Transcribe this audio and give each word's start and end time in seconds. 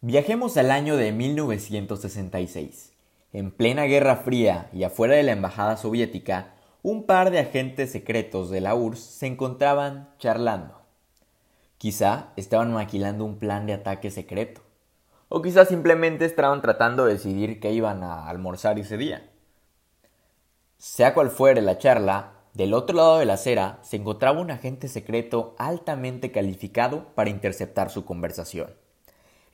Viajemos 0.00 0.56
al 0.58 0.70
año 0.70 0.96
de 0.96 1.12
1966. 1.12 2.92
En 3.32 3.50
plena 3.50 3.84
Guerra 3.84 4.16
Fría 4.16 4.68
y 4.72 4.84
afuera 4.84 5.16
de 5.16 5.22
la 5.22 5.32
Embajada 5.32 5.76
Soviética, 5.76 6.52
un 6.82 7.06
par 7.06 7.30
de 7.30 7.40
agentes 7.40 7.90
secretos 7.90 8.50
de 8.50 8.60
la 8.60 8.74
URSS 8.74 9.00
se 9.00 9.26
encontraban 9.26 10.10
charlando. 10.18 10.82
Quizá 11.78 12.28
estaban 12.36 12.72
maquilando 12.72 13.24
un 13.24 13.38
plan 13.38 13.66
de 13.66 13.72
ataque 13.72 14.10
secreto. 14.10 14.60
O 15.28 15.42
quizá 15.42 15.64
simplemente 15.64 16.26
estaban 16.26 16.60
tratando 16.62 17.06
de 17.06 17.14
decidir 17.14 17.58
qué 17.58 17.72
iban 17.72 18.04
a 18.04 18.28
almorzar 18.28 18.78
ese 18.78 18.98
día. 18.98 19.33
Sea 20.86 21.14
cual 21.14 21.30
fuere 21.30 21.62
la 21.62 21.78
charla, 21.78 22.34
del 22.52 22.74
otro 22.74 22.94
lado 22.94 23.18
de 23.18 23.24
la 23.24 23.32
acera 23.32 23.78
se 23.80 23.96
encontraba 23.96 24.42
un 24.42 24.50
agente 24.50 24.86
secreto 24.88 25.54
altamente 25.56 26.30
calificado 26.30 27.06
para 27.14 27.30
interceptar 27.30 27.88
su 27.88 28.04
conversación. 28.04 28.74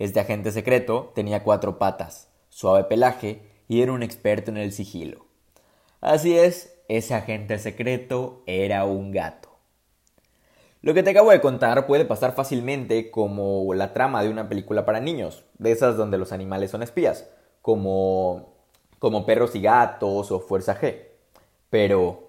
Este 0.01 0.19
agente 0.19 0.51
secreto 0.51 1.13
tenía 1.15 1.45
cuatro 1.45 1.79
patas, 1.79 2.29
suave 2.49 2.83
pelaje 2.83 3.43
y 3.69 3.81
era 3.81 3.93
un 3.93 4.03
experto 4.03 4.51
en 4.51 4.57
el 4.57 4.73
sigilo. 4.73 5.25
Así 6.01 6.37
es, 6.37 6.77
ese 6.89 7.15
agente 7.15 7.61
secreto 7.61 8.43
era 8.47 8.85
un 8.85 9.13
gato. 9.13 9.51
Lo 10.83 10.95
que 10.95 11.05
te 11.05 11.11
acabo 11.11 11.31
de 11.31 11.41
contar 11.41 11.87
puede 11.87 12.07
pasar 12.07 12.35
fácilmente 12.35 13.13
como 13.13 13.73
la 13.73 13.93
trama 13.93 14.25
de 14.25 14.31
una 14.31 14.49
película 14.49 14.85
para 14.85 14.99
niños, 14.99 15.45
de 15.59 15.71
esas 15.71 15.97
donde 15.97 16.19
los 16.19 16.33
animales 16.33 16.73
son 16.73 16.83
espías, 16.83 17.31
como, 17.63 18.57
como 18.99 19.25
perros 19.25 19.55
y 19.55 19.61
gatos 19.61 20.33
o 20.33 20.41
Fuerza 20.41 20.77
G. 20.77 21.10
Pero, 21.71 22.27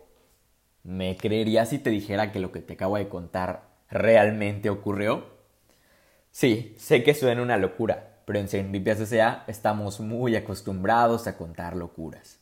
¿me 0.84 1.18
creerías 1.18 1.70
si 1.70 1.80
te 1.80 1.90
dijera 1.90 2.32
que 2.32 2.40
lo 2.40 2.52
que 2.52 2.62
te 2.62 2.74
acabo 2.74 2.98
de 2.98 3.10
contar 3.10 3.64
realmente 3.90 4.70
ocurrió? 4.70 5.26
Sí, 6.32 6.76
sé 6.78 7.04
que 7.04 7.16
suena 7.16 7.42
una 7.42 7.58
locura, 7.58 8.20
pero 8.26 8.40
en 8.40 8.48
Serendipia 8.48 8.94
S.A. 8.94 9.44
estamos 9.48 10.00
muy 10.00 10.36
acostumbrados 10.36 11.26
a 11.28 11.38
contar 11.38 11.76
locuras. 11.76 12.40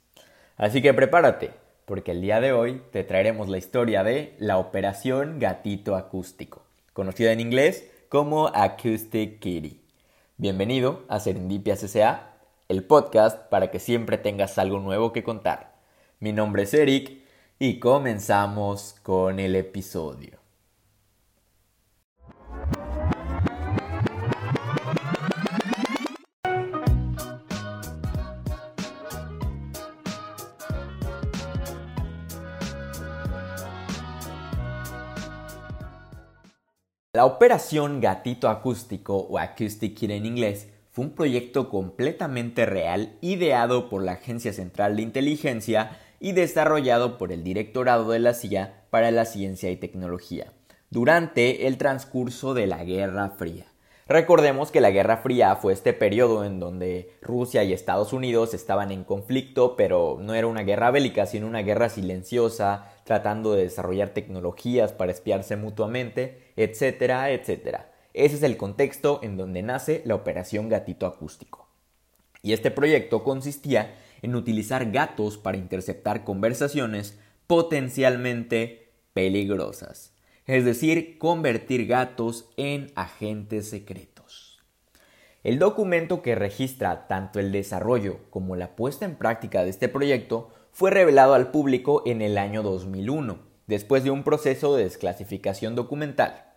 Así 0.58 0.82
que 0.82 0.94
prepárate, 0.94 1.52
porque 1.86 2.12
el 2.12 2.22
día 2.22 2.42
de 2.42 2.52
hoy 2.52 2.84
te 2.92 3.06
traeremos 3.06 3.48
la 3.48 3.58
historia 3.58 4.04
de 4.04 4.36
la 4.38 4.58
Operación 4.58 5.40
Gatito 5.40 5.96
Acústico, 5.96 6.64
conocida 6.92 7.32
en 7.32 7.40
inglés 7.40 7.90
como 8.10 8.50
Acoustic 8.54 9.40
Kitty. 9.40 9.82
Bienvenido 10.38 11.06
a 11.08 11.20
Serendipia 11.20 11.76
S.A., 11.76 12.34
el 12.68 12.84
podcast 12.84 13.50
para 13.50 13.72
que 13.72 13.80
siempre 13.80 14.18
tengas 14.18 14.58
algo 14.58 14.80
nuevo 14.80 15.14
que 15.14 15.24
contar. 15.24 15.69
Mi 16.22 16.34
nombre 16.34 16.64
es 16.64 16.74
Eric 16.74 17.22
y 17.60 17.80
comenzamos 17.80 18.98
con 19.04 19.40
el 19.40 19.56
episodio. 19.56 20.38
La 37.14 37.26
operación 37.26 38.02
Gatito 38.02 38.50
Acústico 38.50 39.16
o 39.16 39.40
Acoustic 39.40 39.96
Kit 39.98 40.12
en 40.12 40.26
inglés 40.26 40.68
fue 40.92 41.06
un 41.06 41.12
proyecto 41.12 41.70
completamente 41.70 42.66
real 42.66 43.18
ideado 43.22 43.88
por 43.88 44.04
la 44.04 44.14
Agencia 44.14 44.52
Central 44.52 44.98
de 44.98 45.04
Inteligencia 45.04 45.92
y 46.20 46.34
desarrollado 46.34 47.18
por 47.18 47.32
el 47.32 47.44
Directorado 47.44 48.10
de 48.12 48.20
la 48.20 48.34
CIA 48.34 48.86
para 48.90 49.12
la 49.12 49.26
Ciencia 49.26 49.72
y 49.72 49.78
Tecnología 49.78 50.52
durante 50.90 51.68
el 51.68 51.78
transcurso 51.78 52.54
de 52.54 52.68
la 52.68 52.84
Guerra 52.84 53.30
Fría. 53.30 53.66
Recordemos 54.08 54.72
que 54.72 54.82
la 54.82 54.90
Guerra 54.90 55.18
Fría 55.18 55.56
fue 55.56 55.72
este 55.72 55.94
periodo 55.94 56.44
en 56.44 56.60
donde 56.60 57.12
Rusia 57.22 57.64
y 57.64 57.74
Estados 57.74 58.12
Unidos 58.12 58.56
estaban 58.56 58.92
en 58.92 59.04
conflicto, 59.04 59.76
pero 59.76 60.18
no 60.20 60.34
era 60.34 60.48
una 60.48 60.64
guerra 60.64 60.90
bélica, 60.90 61.28
sino 61.28 61.46
una 61.46 61.62
guerra 61.62 61.90
silenciosa, 61.90 62.92
tratando 63.04 63.54
de 63.54 63.66
desarrollar 63.66 64.10
tecnologías 64.10 64.94
para 64.94 65.12
espiarse 65.12 65.58
mutuamente, 65.58 66.52
etcétera, 66.56 67.30
etcétera. 67.30 67.92
Ese 68.16 68.38
es 68.38 68.44
el 68.44 68.58
contexto 68.58 69.20
en 69.22 69.38
donde 69.38 69.62
nace 69.62 70.02
la 70.06 70.16
Operación 70.16 70.70
Gatito 70.70 71.06
Acústico. 71.06 71.68
Y 72.42 72.54
este 72.54 72.72
proyecto 72.72 73.24
consistía 73.24 73.94
en 74.22 74.36
utilizar 74.36 74.92
gatos 74.92 75.38
para 75.38 75.58
interceptar 75.58 76.24
conversaciones 76.24 77.20
potencialmente 77.48 78.92
peligrosas 79.14 80.14
es 80.50 80.66
decir, 80.66 81.20
convertir 81.20 81.86
gatos 81.86 82.50
en 82.58 82.92
agentes 82.96 83.70
secretos. 83.70 84.60
El 85.44 85.60
documento 85.60 86.24
que 86.24 86.34
registra 86.34 87.06
tanto 87.06 87.40
el 87.40 87.52
desarrollo 87.52 88.22
como 88.32 88.56
la 88.56 88.76
puesta 88.76 89.06
en 89.06 89.16
práctica 89.16 89.64
de 89.64 89.70
este 89.70 89.90
proyecto 89.90 90.50
fue 90.72 90.90
revelado 90.90 91.36
al 91.36 91.52
público 91.52 92.02
en 92.08 92.24
el 92.24 92.36
año 92.40 92.64
2001, 92.64 93.38
después 93.68 94.04
de 94.04 94.10
un 94.10 94.24
proceso 94.24 94.76
de 94.76 94.86
desclasificación 94.86 95.76
documental. 95.76 96.49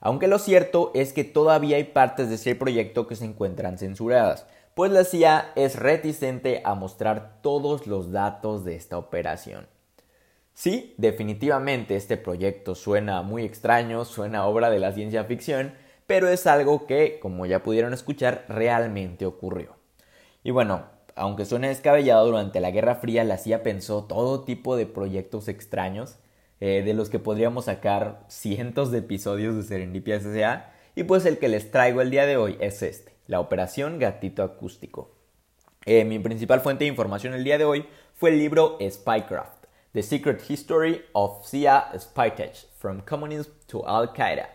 Aunque 0.00 0.28
lo 0.28 0.38
cierto 0.38 0.90
es 0.94 1.12
que 1.12 1.24
todavía 1.24 1.76
hay 1.76 1.84
partes 1.84 2.28
de 2.28 2.36
ese 2.36 2.54
proyecto 2.54 3.06
que 3.06 3.16
se 3.16 3.24
encuentran 3.24 3.78
censuradas, 3.78 4.46
pues 4.74 4.92
la 4.92 5.04
CIA 5.04 5.52
es 5.56 5.76
reticente 5.76 6.60
a 6.64 6.74
mostrar 6.74 7.40
todos 7.40 7.86
los 7.86 8.12
datos 8.12 8.64
de 8.64 8.76
esta 8.76 8.98
operación. 8.98 9.66
Sí, 10.52 10.94
definitivamente 10.96 11.96
este 11.96 12.16
proyecto 12.16 12.74
suena 12.74 13.22
muy 13.22 13.44
extraño, 13.44 14.04
suena 14.04 14.46
obra 14.46 14.70
de 14.70 14.78
la 14.78 14.92
ciencia 14.92 15.24
ficción, 15.24 15.74
pero 16.06 16.28
es 16.28 16.46
algo 16.46 16.86
que, 16.86 17.18
como 17.20 17.46
ya 17.46 17.62
pudieron 17.62 17.92
escuchar, 17.92 18.44
realmente 18.48 19.26
ocurrió. 19.26 19.76
Y 20.42 20.50
bueno, 20.50 20.84
aunque 21.14 21.46
suene 21.46 21.68
descabellado, 21.68 22.26
durante 22.26 22.60
la 22.60 22.70
Guerra 22.70 22.96
Fría 22.96 23.24
la 23.24 23.38
CIA 23.38 23.62
pensó 23.62 24.04
todo 24.04 24.44
tipo 24.44 24.76
de 24.76 24.86
proyectos 24.86 25.48
extraños, 25.48 26.18
eh, 26.60 26.82
de 26.84 26.94
los 26.94 27.10
que 27.10 27.18
podríamos 27.18 27.66
sacar 27.66 28.24
cientos 28.28 28.90
de 28.90 28.98
episodios 28.98 29.56
de 29.56 29.62
Serendipia 29.62 30.16
S.A. 30.16 30.72
Y 30.94 31.04
pues 31.04 31.26
el 31.26 31.38
que 31.38 31.48
les 31.48 31.70
traigo 31.70 32.00
el 32.00 32.10
día 32.10 32.26
de 32.26 32.36
hoy 32.36 32.56
es 32.60 32.82
este, 32.82 33.12
la 33.26 33.40
Operación 33.40 33.98
Gatito 33.98 34.42
Acústico. 34.42 35.14
Eh, 35.84 36.04
mi 36.04 36.18
principal 36.18 36.60
fuente 36.60 36.84
de 36.84 36.90
información 36.90 37.34
el 37.34 37.44
día 37.44 37.58
de 37.58 37.64
hoy 37.64 37.86
fue 38.14 38.30
el 38.30 38.38
libro 38.38 38.78
Spycraft 38.80 39.66
The 39.92 40.02
Secret 40.02 40.42
History 40.46 41.06
of 41.12 41.46
CIA 41.46 41.92
Spytech 41.98 42.66
From 42.78 43.00
Communism 43.00 43.50
to 43.66 43.88
Al 43.88 44.12
Qaeda. 44.12 44.48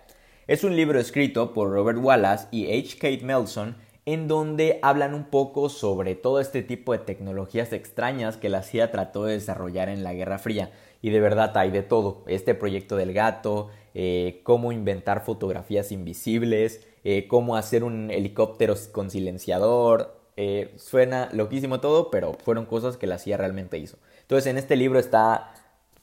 Es 0.45 0.63
un 0.63 0.75
libro 0.75 0.99
escrito 0.99 1.53
por 1.53 1.71
Robert 1.71 1.97
Wallace 1.97 2.47
y 2.51 2.71
H. 2.71 2.97
Kate 2.97 3.23
Melson 3.23 3.75
en 4.05 4.27
donde 4.27 4.79
hablan 4.81 5.13
un 5.13 5.25
poco 5.25 5.69
sobre 5.69 6.15
todo 6.15 6.39
este 6.39 6.63
tipo 6.63 6.91
de 6.91 6.99
tecnologías 6.99 7.71
extrañas 7.71 8.37
que 8.37 8.49
la 8.49 8.63
CIA 8.63 8.91
trató 8.91 9.25
de 9.25 9.33
desarrollar 9.33 9.89
en 9.89 10.03
la 10.03 10.13
Guerra 10.13 10.39
Fría. 10.39 10.71
Y 11.01 11.09
de 11.09 11.19
verdad 11.19 11.55
hay 11.57 11.71
de 11.71 11.83
todo. 11.83 12.23
Este 12.27 12.55
proyecto 12.55 12.95
del 12.95 13.13
gato, 13.13 13.69
eh, 13.93 14.41
cómo 14.43 14.71
inventar 14.71 15.23
fotografías 15.23 15.91
invisibles, 15.91 16.87
eh, 17.03 17.27
cómo 17.27 17.55
hacer 17.55 17.83
un 17.83 18.11
helicóptero 18.11 18.75
con 18.91 19.09
silenciador. 19.09 20.19
Eh, 20.37 20.73
suena 20.77 21.29
loquísimo 21.33 21.79
todo, 21.79 22.09
pero 22.09 22.33
fueron 22.33 22.65
cosas 22.65 22.97
que 22.97 23.07
la 23.07 23.19
CIA 23.19 23.37
realmente 23.37 23.77
hizo. 23.77 23.97
Entonces 24.21 24.49
en 24.49 24.57
este 24.57 24.75
libro 24.75 24.99
está 24.99 25.53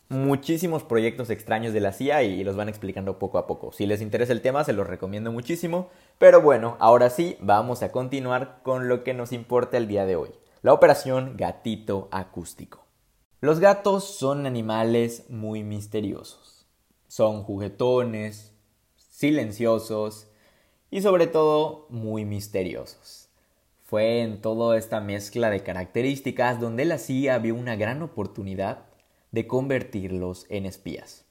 muchísimos 0.08 0.82
proyectos 0.84 1.30
extraños 1.30 1.72
de 1.72 1.80
la 1.80 1.92
CIA 1.92 2.22
y 2.22 2.44
los 2.44 2.56
van 2.56 2.68
explicando 2.68 3.18
poco 3.18 3.38
a 3.38 3.46
poco. 3.46 3.72
Si 3.72 3.86
les 3.86 4.00
interesa 4.00 4.32
el 4.32 4.40
tema, 4.40 4.64
se 4.64 4.72
los 4.72 4.86
recomiendo 4.86 5.30
muchísimo. 5.32 5.90
Pero 6.18 6.40
bueno, 6.40 6.76
ahora 6.80 7.10
sí, 7.10 7.36
vamos 7.40 7.82
a 7.82 7.92
continuar 7.92 8.60
con 8.62 8.88
lo 8.88 9.04
que 9.04 9.14
nos 9.14 9.32
importa 9.32 9.76
el 9.76 9.88
día 9.88 10.06
de 10.06 10.16
hoy. 10.16 10.30
La 10.62 10.72
operación 10.72 11.36
gatito 11.36 12.08
acústico. 12.10 12.86
Los 13.40 13.60
gatos 13.60 14.04
son 14.04 14.46
animales 14.46 15.26
muy 15.28 15.62
misteriosos. 15.62 16.66
Son 17.06 17.44
juguetones, 17.44 18.52
silenciosos 18.96 20.28
y 20.90 21.02
sobre 21.02 21.26
todo 21.26 21.86
muy 21.90 22.24
misteriosos. 22.24 23.28
Fue 23.84 24.22
en 24.22 24.40
toda 24.40 24.76
esta 24.76 25.00
mezcla 25.00 25.50
de 25.50 25.62
características 25.62 26.60
donde 26.60 26.84
la 26.84 26.98
CIA 26.98 27.38
vio 27.38 27.54
una 27.54 27.76
gran 27.76 28.02
oportunidad 28.02 28.87
de 29.32 29.46
convertirlos 29.46 30.46
en 30.48 30.66
espías. 30.66 31.26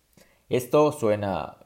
Esto 0.50 0.92
suena 0.92 1.58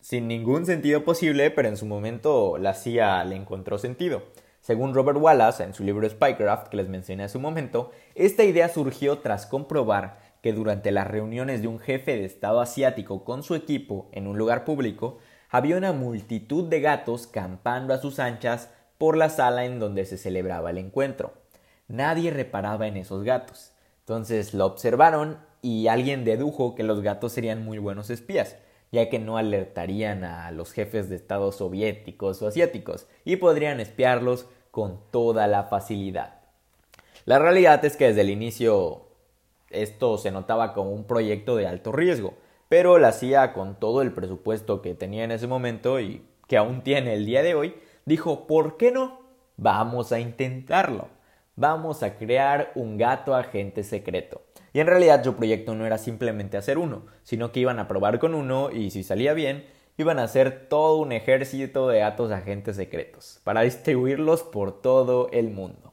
sin 0.00 0.28
ningún 0.28 0.64
sentido 0.64 1.04
posible, 1.04 1.50
pero 1.50 1.68
en 1.68 1.76
su 1.76 1.86
momento 1.86 2.56
la 2.58 2.74
CIA 2.74 3.24
le 3.24 3.36
encontró 3.36 3.78
sentido. 3.78 4.22
Según 4.60 4.94
Robert 4.94 5.18
Wallace, 5.20 5.62
en 5.62 5.74
su 5.74 5.84
libro 5.84 6.08
Spycraft, 6.08 6.68
que 6.68 6.76
les 6.76 6.88
mencioné 6.88 7.24
hace 7.24 7.38
un 7.38 7.42
momento, 7.42 7.90
esta 8.14 8.44
idea 8.44 8.68
surgió 8.68 9.18
tras 9.18 9.46
comprobar 9.46 10.18
que 10.42 10.52
durante 10.52 10.90
las 10.90 11.06
reuniones 11.06 11.62
de 11.62 11.68
un 11.68 11.78
jefe 11.78 12.16
de 12.16 12.24
Estado 12.24 12.60
asiático 12.60 13.24
con 13.24 13.42
su 13.42 13.54
equipo 13.54 14.08
en 14.12 14.26
un 14.26 14.38
lugar 14.38 14.64
público, 14.64 15.18
había 15.50 15.76
una 15.76 15.92
multitud 15.92 16.68
de 16.68 16.80
gatos 16.80 17.26
campando 17.26 17.92
a 17.92 17.98
sus 17.98 18.18
anchas 18.18 18.70
por 18.98 19.16
la 19.16 19.30
sala 19.30 19.64
en 19.64 19.78
donde 19.78 20.04
se 20.04 20.16
celebraba 20.16 20.70
el 20.70 20.78
encuentro. 20.78 21.34
Nadie 21.88 22.30
reparaba 22.30 22.86
en 22.86 22.96
esos 22.96 23.24
gatos. 23.24 23.72
Entonces 24.10 24.54
lo 24.54 24.66
observaron 24.66 25.38
y 25.62 25.86
alguien 25.86 26.24
dedujo 26.24 26.74
que 26.74 26.82
los 26.82 27.00
gatos 27.00 27.30
serían 27.30 27.64
muy 27.64 27.78
buenos 27.78 28.10
espías, 28.10 28.56
ya 28.90 29.08
que 29.08 29.20
no 29.20 29.36
alertarían 29.36 30.24
a 30.24 30.50
los 30.50 30.72
jefes 30.72 31.08
de 31.08 31.14
Estado 31.14 31.52
soviéticos 31.52 32.42
o 32.42 32.48
asiáticos 32.48 33.06
y 33.24 33.36
podrían 33.36 33.78
espiarlos 33.78 34.46
con 34.72 34.98
toda 35.12 35.46
la 35.46 35.62
facilidad. 35.62 36.40
La 37.24 37.38
realidad 37.38 37.84
es 37.84 37.96
que 37.96 38.08
desde 38.08 38.22
el 38.22 38.30
inicio 38.30 39.02
esto 39.68 40.18
se 40.18 40.32
notaba 40.32 40.72
como 40.74 40.90
un 40.90 41.04
proyecto 41.04 41.54
de 41.54 41.68
alto 41.68 41.92
riesgo, 41.92 42.34
pero 42.68 42.98
la 42.98 43.12
CIA 43.12 43.52
con 43.52 43.78
todo 43.78 44.02
el 44.02 44.10
presupuesto 44.10 44.82
que 44.82 44.94
tenía 44.94 45.22
en 45.22 45.30
ese 45.30 45.46
momento 45.46 46.00
y 46.00 46.26
que 46.48 46.56
aún 46.56 46.82
tiene 46.82 47.14
el 47.14 47.26
día 47.26 47.44
de 47.44 47.54
hoy, 47.54 47.76
dijo, 48.06 48.48
¿por 48.48 48.76
qué 48.76 48.90
no? 48.90 49.20
Vamos 49.56 50.10
a 50.10 50.18
intentarlo. 50.18 51.19
Vamos 51.56 52.02
a 52.02 52.16
crear 52.16 52.72
un 52.74 52.96
gato 52.96 53.34
agente 53.34 53.84
secreto. 53.84 54.42
Y 54.72 54.80
en 54.80 54.86
realidad 54.86 55.22
su 55.24 55.34
proyecto 55.34 55.74
no 55.74 55.84
era 55.84 55.98
simplemente 55.98 56.56
hacer 56.56 56.78
uno, 56.78 57.06
sino 57.22 57.52
que 57.52 57.60
iban 57.60 57.78
a 57.78 57.88
probar 57.88 58.18
con 58.18 58.34
uno 58.34 58.70
y 58.70 58.90
si 58.90 59.02
salía 59.02 59.34
bien, 59.34 59.66
iban 59.98 60.18
a 60.18 60.24
hacer 60.24 60.68
todo 60.68 60.96
un 60.98 61.12
ejército 61.12 61.88
de 61.88 62.00
gatos 62.00 62.30
agentes 62.30 62.76
secretos 62.76 63.40
para 63.44 63.62
distribuirlos 63.62 64.42
por 64.42 64.80
todo 64.80 65.28
el 65.32 65.50
mundo. 65.50 65.92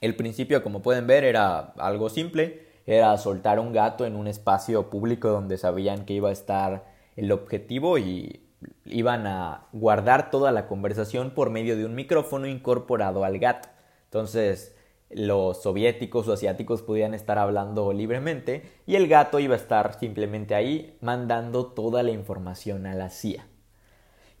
El 0.00 0.16
principio, 0.16 0.62
como 0.62 0.82
pueden 0.82 1.06
ver, 1.06 1.24
era 1.24 1.58
algo 1.76 2.08
simple, 2.08 2.66
era 2.86 3.16
soltar 3.18 3.60
un 3.60 3.72
gato 3.72 4.06
en 4.06 4.16
un 4.16 4.26
espacio 4.26 4.88
público 4.88 5.28
donde 5.28 5.58
sabían 5.58 6.06
que 6.06 6.14
iba 6.14 6.30
a 6.30 6.32
estar 6.32 6.86
el 7.16 7.30
objetivo 7.32 7.98
y 7.98 8.46
iban 8.86 9.26
a 9.26 9.66
guardar 9.72 10.30
toda 10.30 10.52
la 10.52 10.66
conversación 10.66 11.30
por 11.32 11.50
medio 11.50 11.76
de 11.76 11.84
un 11.84 11.94
micrófono 11.94 12.46
incorporado 12.46 13.24
al 13.24 13.38
gato. 13.38 13.68
Entonces, 14.10 14.74
los 15.08 15.62
soviéticos 15.62 16.26
o 16.26 16.32
asiáticos 16.32 16.82
podían 16.82 17.14
estar 17.14 17.38
hablando 17.38 17.92
libremente 17.92 18.64
y 18.84 18.96
el 18.96 19.06
gato 19.06 19.38
iba 19.38 19.54
a 19.54 19.58
estar 19.58 19.96
simplemente 20.00 20.56
ahí 20.56 20.96
mandando 21.00 21.66
toda 21.66 22.02
la 22.02 22.10
información 22.10 22.86
a 22.86 22.94
la 22.96 23.10
CIA. 23.10 23.46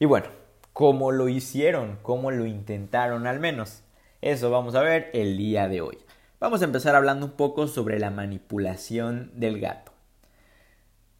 Y 0.00 0.06
bueno, 0.06 0.26
¿cómo 0.72 1.12
lo 1.12 1.28
hicieron? 1.28 2.00
¿Cómo 2.02 2.32
lo 2.32 2.46
intentaron 2.46 3.28
al 3.28 3.38
menos? 3.38 3.84
Eso 4.22 4.50
vamos 4.50 4.74
a 4.74 4.82
ver 4.82 5.10
el 5.12 5.36
día 5.36 5.68
de 5.68 5.82
hoy. 5.82 5.98
Vamos 6.40 6.62
a 6.62 6.64
empezar 6.64 6.96
hablando 6.96 7.26
un 7.26 7.32
poco 7.32 7.68
sobre 7.68 8.00
la 8.00 8.10
manipulación 8.10 9.30
del 9.36 9.60
gato. 9.60 9.92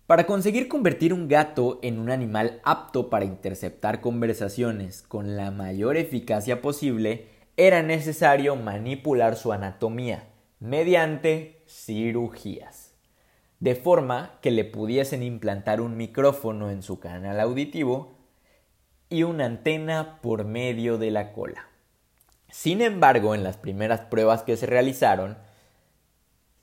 Para 0.08 0.26
conseguir 0.26 0.66
convertir 0.66 1.14
un 1.14 1.28
gato 1.28 1.78
en 1.82 2.00
un 2.00 2.10
animal 2.10 2.60
apto 2.64 3.10
para 3.10 3.24
interceptar 3.24 4.00
conversaciones 4.00 5.02
con 5.02 5.36
la 5.36 5.52
mayor 5.52 5.96
eficacia 5.96 6.60
posible, 6.60 7.28
era 7.56 7.82
necesario 7.82 8.56
manipular 8.56 9.36
su 9.36 9.52
anatomía 9.52 10.28
mediante 10.60 11.62
cirugías, 11.66 12.94
de 13.58 13.74
forma 13.74 14.38
que 14.42 14.50
le 14.50 14.64
pudiesen 14.64 15.22
implantar 15.22 15.80
un 15.80 15.96
micrófono 15.96 16.70
en 16.70 16.82
su 16.82 17.00
canal 17.00 17.40
auditivo 17.40 18.18
y 19.08 19.22
una 19.24 19.46
antena 19.46 20.20
por 20.22 20.44
medio 20.44 20.98
de 20.98 21.10
la 21.10 21.32
cola. 21.32 21.66
Sin 22.50 22.80
embargo, 22.80 23.34
en 23.34 23.44
las 23.44 23.56
primeras 23.56 24.00
pruebas 24.02 24.42
que 24.42 24.56
se 24.56 24.66
realizaron, 24.66 25.38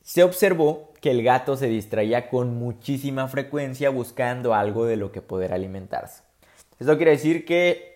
se 0.01 0.23
observó 0.23 0.93
que 1.01 1.11
el 1.11 1.23
gato 1.23 1.57
se 1.57 1.67
distraía 1.67 2.29
con 2.29 2.55
muchísima 2.55 3.27
frecuencia 3.27 3.89
buscando 3.89 4.53
algo 4.53 4.85
de 4.85 4.97
lo 4.97 5.11
que 5.11 5.21
poder 5.21 5.53
alimentarse. 5.53 6.23
Esto 6.79 6.95
quiere 6.97 7.11
decir 7.11 7.45
que, 7.45 7.86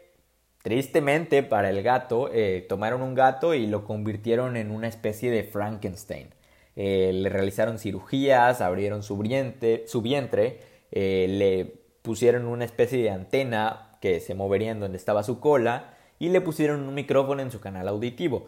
tristemente 0.61 1.43
para 1.43 1.69
el 1.69 1.81
gato, 1.83 2.29
eh, 2.31 2.65
tomaron 2.67 3.01
un 3.01 3.15
gato 3.15 3.53
y 3.53 3.67
lo 3.67 3.83
convirtieron 3.85 4.57
en 4.57 4.71
una 4.71 4.87
especie 4.87 5.31
de 5.31 5.43
Frankenstein. 5.43 6.29
Eh, 6.75 7.11
le 7.13 7.29
realizaron 7.29 7.79
cirugías, 7.79 8.61
abrieron 8.61 9.03
su 9.03 9.17
vientre, 9.17 9.85
eh, 10.91 11.25
le 11.29 11.65
pusieron 12.01 12.45
una 12.47 12.65
especie 12.65 13.01
de 13.01 13.09
antena 13.09 13.97
que 14.01 14.19
se 14.19 14.35
movería 14.35 14.71
en 14.71 14.79
donde 14.79 14.97
estaba 14.97 15.23
su 15.23 15.39
cola, 15.39 15.95
y 16.19 16.29
le 16.29 16.41
pusieron 16.41 16.87
un 16.87 16.93
micrófono 16.93 17.41
en 17.41 17.51
su 17.51 17.59
canal 17.59 17.87
auditivo. 17.87 18.45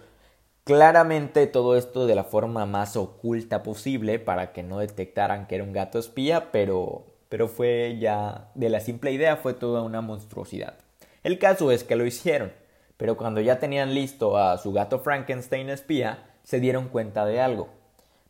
Claramente 0.64 1.48
todo 1.48 1.76
esto 1.78 2.06
de 2.08 2.16
la 2.16 2.24
forma 2.24 2.66
más 2.66 2.96
oculta 2.96 3.64
posible 3.64 4.20
para 4.20 4.54
que 4.54 4.64
no 4.64 4.80
detectaran 4.80 5.48
que 5.48 5.56
era 5.56 5.64
un 5.64 5.74
gato 5.74 6.00
espía, 6.00 6.52
pero, 6.52 7.06
pero 7.30 7.48
fue 7.48 7.98
ya 8.00 8.52
de 8.56 8.70
la 8.70 8.80
simple 8.80 9.12
idea 9.12 9.38
fue 9.38 9.54
toda 9.54 9.82
una 9.82 10.02
monstruosidad. 10.02 10.83
El 11.24 11.40
caso 11.40 11.72
es 11.72 11.86
que 11.86 11.96
lo 11.96 12.06
hicieron, 12.06 12.52
pero 12.98 13.16
cuando 13.18 13.40
ya 13.40 13.58
tenían 13.58 13.94
listo 13.94 14.38
a 14.38 14.58
su 14.58 14.74
gato 14.74 15.00
Frankenstein 15.00 15.70
espía, 15.70 16.30
se 16.44 16.60
dieron 16.60 16.90
cuenta 16.90 17.26
de 17.26 17.40
algo. 17.40 17.70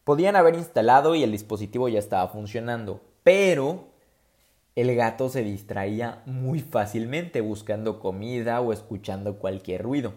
Podían 0.03 0.35
haber 0.35 0.55
instalado 0.55 1.15
y 1.15 1.23
el 1.23 1.31
dispositivo 1.31 1.89
ya 1.89 1.97
estaba 1.97 2.27
funcionando, 2.27 3.01
pero 3.23 3.87
el 4.75 4.95
gato 4.95 5.29
se 5.29 5.43
distraía 5.43 6.21
muy 6.25 6.59
fácilmente 6.59 7.41
buscando 7.41 7.99
comida 7.99 8.61
o 8.61 8.73
escuchando 8.73 9.39
cualquier 9.39 9.81
ruido. 9.81 10.13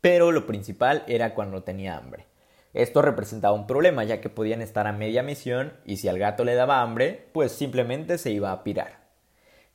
Pero 0.00 0.32
lo 0.32 0.46
principal 0.46 1.02
era 1.08 1.34
cuando 1.34 1.62
tenía 1.62 1.96
hambre. 1.96 2.26
Esto 2.72 3.02
representaba 3.02 3.54
un 3.54 3.66
problema 3.66 4.04
ya 4.04 4.20
que 4.20 4.28
podían 4.28 4.62
estar 4.62 4.86
a 4.86 4.92
media 4.92 5.24
misión 5.24 5.72
y 5.84 5.96
si 5.96 6.08
al 6.08 6.18
gato 6.18 6.44
le 6.44 6.54
daba 6.54 6.82
hambre, 6.82 7.28
pues 7.32 7.50
simplemente 7.50 8.16
se 8.16 8.30
iba 8.30 8.52
a 8.52 8.62
pirar. 8.62 8.99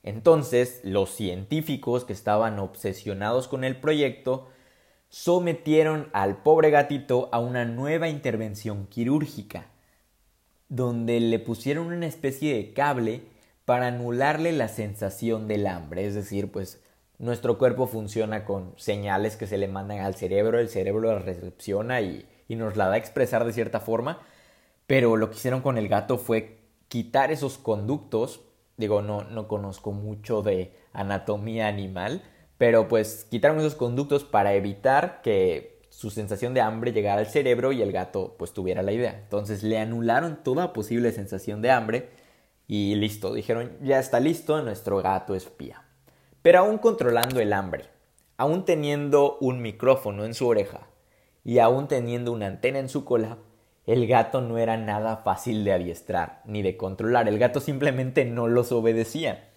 Entonces, 0.06 0.80
los 0.84 1.10
científicos 1.10 2.04
que 2.04 2.12
estaban 2.12 2.60
obsesionados 2.60 3.48
con 3.48 3.64
el 3.64 3.78
proyecto 3.78 4.48
sometieron 5.08 6.08
al 6.12 6.42
pobre 6.44 6.70
gatito 6.70 7.28
a 7.32 7.40
una 7.40 7.64
nueva 7.64 8.08
intervención 8.08 8.86
quirúrgica, 8.86 9.66
donde 10.68 11.18
le 11.18 11.40
pusieron 11.40 11.88
una 11.88 12.06
especie 12.06 12.54
de 12.54 12.72
cable 12.72 13.22
para 13.64 13.88
anularle 13.88 14.52
la 14.52 14.68
sensación 14.68 15.48
del 15.48 15.66
hambre. 15.66 16.06
Es 16.06 16.14
decir, 16.14 16.52
pues 16.52 16.80
nuestro 17.18 17.58
cuerpo 17.58 17.88
funciona 17.88 18.44
con 18.44 18.74
señales 18.76 19.36
que 19.36 19.48
se 19.48 19.58
le 19.58 19.66
mandan 19.66 19.98
al 20.00 20.14
cerebro, 20.14 20.60
el 20.60 20.68
cerebro 20.68 21.12
la 21.12 21.18
recepciona 21.18 22.00
y, 22.00 22.26
nos 22.48 22.76
la 22.76 22.86
da 22.86 22.94
a 22.94 22.98
expresar 22.98 23.44
de 23.44 23.52
cierta 23.52 23.80
forma. 23.80 24.20
Pero 24.86 25.16
lo 25.16 25.30
que 25.30 25.36
hicieron 25.36 25.62
con 25.62 25.78
el 25.78 25.88
gato 25.88 26.16
fue 26.16 26.60
quitar 26.86 27.32
esos 27.32 27.58
conductos. 27.58 28.45
Digo, 28.76 29.02
no, 29.02 29.22
no 29.22 29.48
conozco 29.48 29.92
mucho 29.92 30.42
de 30.42 30.72
anatomía 30.92 31.68
animal, 31.68 32.22
pero 32.58 32.88
pues 32.88 33.26
quitaron 33.30 33.58
esos 33.58 33.74
conductos 33.74 34.24
para 34.24 34.54
evitar 34.54 35.22
que 35.22 35.80
su 35.90 36.10
sensación 36.10 36.52
de 36.52 36.60
hambre 36.60 36.92
llegara 36.92 37.20
al 37.20 37.26
cerebro 37.26 37.72
y 37.72 37.80
el 37.80 37.90
gato 37.90 38.34
pues 38.38 38.52
tuviera 38.52 38.82
la 38.82 38.92
idea. 38.92 39.18
Entonces 39.18 39.62
le 39.62 39.78
anularon 39.78 40.42
toda 40.42 40.74
posible 40.74 41.10
sensación 41.12 41.62
de 41.62 41.70
hambre 41.70 42.10
y 42.68 42.96
listo, 42.96 43.32
dijeron, 43.32 43.72
ya 43.80 43.98
está 43.98 44.20
listo 44.20 44.60
nuestro 44.62 44.98
gato 44.98 45.34
espía. 45.34 45.84
Pero 46.42 46.58
aún 46.60 46.78
controlando 46.78 47.40
el 47.40 47.52
hambre, 47.52 47.84
aún 48.36 48.64
teniendo 48.64 49.38
un 49.40 49.62
micrófono 49.62 50.24
en 50.24 50.34
su 50.34 50.46
oreja 50.46 50.86
y 51.44 51.60
aún 51.60 51.88
teniendo 51.88 52.32
una 52.32 52.46
antena 52.46 52.78
en 52.78 52.88
su 52.88 53.04
cola, 53.04 53.38
el 53.86 54.06
gato 54.06 54.40
no 54.40 54.58
era 54.58 54.76
nada 54.76 55.18
fácil 55.18 55.64
de 55.64 55.72
adiestrar 55.72 56.42
ni 56.44 56.62
de 56.62 56.76
controlar. 56.76 57.28
El 57.28 57.38
gato 57.38 57.60
simplemente 57.60 58.24
no 58.24 58.48
los 58.48 58.72
obedecía. 58.72 59.48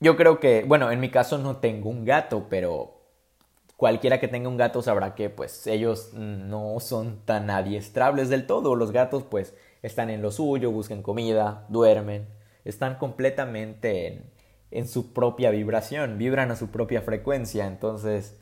Yo 0.00 0.16
creo 0.16 0.40
que, 0.40 0.64
bueno, 0.66 0.90
en 0.90 0.98
mi 0.98 1.10
caso 1.10 1.36
no 1.36 1.58
tengo 1.58 1.90
un 1.90 2.06
gato, 2.06 2.46
pero 2.48 3.00
cualquiera 3.76 4.18
que 4.18 4.28
tenga 4.28 4.48
un 4.48 4.56
gato 4.56 4.80
sabrá 4.80 5.14
que 5.14 5.28
pues 5.28 5.66
ellos 5.66 6.14
no 6.14 6.80
son 6.80 7.24
tan 7.26 7.50
adiestrables 7.50 8.30
del 8.30 8.46
todo. 8.46 8.76
Los 8.76 8.92
gatos 8.92 9.24
pues 9.24 9.54
están 9.82 10.08
en 10.08 10.22
lo 10.22 10.30
suyo, 10.30 10.70
buscan 10.70 11.02
comida, 11.02 11.66
duermen, 11.68 12.28
están 12.64 12.96
completamente 12.96 14.22
en, 14.70 14.88
su 14.88 15.12
propia 15.12 15.50
vibración, 15.50 16.16
vibran 16.16 16.50
a 16.50 16.56
su 16.56 16.70
propia 16.70 17.02
frecuencia, 17.02 17.66
entonces 17.66 18.39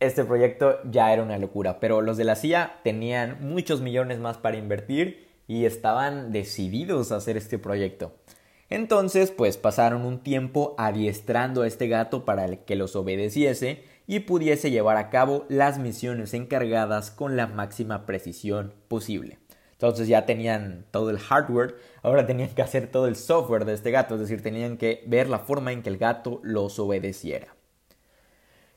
este 0.00 0.24
proyecto 0.24 0.78
ya 0.90 1.12
era 1.12 1.22
una 1.22 1.38
locura, 1.38 1.78
pero 1.78 2.00
los 2.00 2.16
de 2.16 2.24
la 2.24 2.34
CIA 2.34 2.80
tenían 2.82 3.36
muchos 3.40 3.82
millones 3.82 4.18
más 4.18 4.38
para 4.38 4.56
invertir 4.56 5.28
y 5.46 5.66
estaban 5.66 6.32
decididos 6.32 7.12
a 7.12 7.16
hacer 7.16 7.36
este 7.36 7.58
proyecto. 7.58 8.12
Entonces, 8.70 9.30
pues 9.30 9.56
pasaron 9.56 10.06
un 10.06 10.20
tiempo 10.20 10.74
adiestrando 10.78 11.62
a 11.62 11.66
este 11.66 11.88
gato 11.88 12.24
para 12.24 12.64
que 12.64 12.76
los 12.76 12.96
obedeciese 12.96 13.84
y 14.06 14.20
pudiese 14.20 14.70
llevar 14.70 14.96
a 14.96 15.10
cabo 15.10 15.44
las 15.48 15.78
misiones 15.78 16.34
encargadas 16.34 17.10
con 17.10 17.36
la 17.36 17.46
máxima 17.46 18.06
precisión 18.06 18.72
posible. 18.88 19.38
Entonces 19.72 20.08
ya 20.08 20.24
tenían 20.24 20.86
todo 20.90 21.10
el 21.10 21.18
hardware, 21.18 21.76
ahora 22.02 22.26
tenían 22.26 22.50
que 22.50 22.62
hacer 22.62 22.86
todo 22.86 23.06
el 23.06 23.16
software 23.16 23.64
de 23.64 23.74
este 23.74 23.90
gato, 23.90 24.14
es 24.14 24.20
decir, 24.20 24.42
tenían 24.42 24.76
que 24.76 25.02
ver 25.06 25.28
la 25.28 25.40
forma 25.40 25.72
en 25.72 25.82
que 25.82 25.88
el 25.88 25.98
gato 25.98 26.40
los 26.42 26.78
obedeciera. 26.78 27.54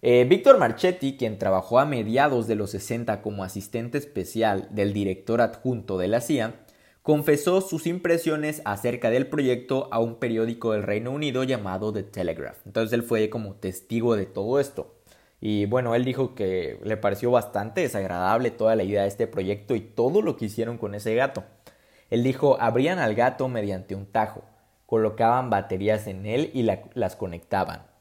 Eh, 0.05 0.25
Víctor 0.27 0.57
Marchetti, 0.57 1.15
quien 1.15 1.38
trabajó 1.38 1.79
a 1.79 1.86
mediados 1.86 2.45
de 2.45 2.55
los 2.55 2.72
60 2.72 3.22
como 3.22 3.45
asistente 3.45 3.98
especial 3.98 4.67
del 4.69 4.91
director 4.91 5.39
adjunto 5.39 5.98
de 5.98 6.10
la 6.10 6.19
CIA, 6.19 6.55
confesó 7.03 7.62
sus 7.62 7.88
impresiones 7.88 8.62
acerca 8.65 9.10
del 9.10 9.27
proyecto 9.27 9.88
a 9.93 10.00
un 10.00 10.15
periódico 10.15 10.74
del 10.74 10.83
Reino 10.83 11.12
Unido 11.12 11.45
llamado 11.45 11.93
The 11.93 12.03
Telegraph. 12.03 12.57
Entonces 12.65 12.91
él 12.91 13.03
fue 13.03 13.29
como 13.29 13.55
testigo 13.55 14.17
de 14.17 14.25
todo 14.25 14.60
esto. 14.60 14.93
Y 15.39 15.67
bueno, 15.67 15.95
él 15.95 16.03
dijo 16.03 16.36
que 16.36 16.81
le 16.83 16.98
pareció 16.98 17.31
bastante 17.31 17.79
desagradable 17.79 18.51
toda 18.51 18.75
la 18.75 18.83
idea 18.83 19.03
de 19.03 19.07
este 19.07 19.27
proyecto 19.27 19.74
y 19.74 19.79
todo 19.79 20.22
lo 20.22 20.36
que 20.36 20.45
hicieron 20.45 20.77
con 20.77 20.95
ese 20.95 21.15
gato. 21.15 21.45
Él 22.10 22.24
dijo, 22.24 22.57
abrían 22.60 23.00
al 23.00 23.15
gato 23.15 23.48
mediante 23.48 23.95
un 23.95 24.05
tajo, 24.05 24.43
colocaban 24.86 25.50
baterías 25.50 26.07
en 26.07 26.25
él 26.25 26.51
y 26.53 26.63
las 26.63 27.15
conectaban. 27.15 27.92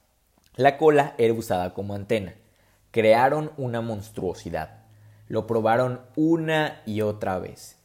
La 0.55 0.77
cola 0.77 1.15
era 1.17 1.33
usada 1.33 1.73
como 1.73 1.95
antena. 1.95 2.35
Crearon 2.91 3.53
una 3.57 3.81
monstruosidad. 3.81 4.83
Lo 5.27 5.47
probaron 5.47 6.03
una 6.15 6.83
y 6.85 7.01
otra 7.01 7.39
vez. 7.39 7.79